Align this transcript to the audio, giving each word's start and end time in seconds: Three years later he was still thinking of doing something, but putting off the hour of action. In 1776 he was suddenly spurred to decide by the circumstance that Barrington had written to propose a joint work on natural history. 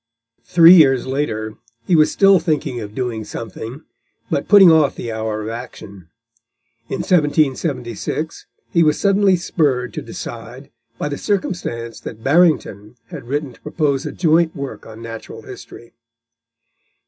Three 0.45 0.73
years 0.73 1.05
later 1.05 1.57
he 1.85 1.95
was 1.95 2.11
still 2.11 2.39
thinking 2.39 2.79
of 2.79 2.95
doing 2.95 3.23
something, 3.23 3.83
but 4.31 4.47
putting 4.47 4.71
off 4.71 4.95
the 4.95 5.11
hour 5.11 5.43
of 5.43 5.49
action. 5.49 6.07
In 6.89 7.01
1776 7.01 8.47
he 8.71 8.81
was 8.81 8.99
suddenly 8.99 9.35
spurred 9.35 9.93
to 9.93 10.01
decide 10.01 10.71
by 10.97 11.07
the 11.07 11.19
circumstance 11.19 11.99
that 11.99 12.23
Barrington 12.23 12.95
had 13.09 13.27
written 13.27 13.53
to 13.53 13.61
propose 13.61 14.07
a 14.07 14.11
joint 14.11 14.55
work 14.55 14.87
on 14.87 15.03
natural 15.03 15.43
history. 15.43 15.93